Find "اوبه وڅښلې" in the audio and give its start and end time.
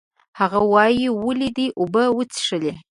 1.79-2.71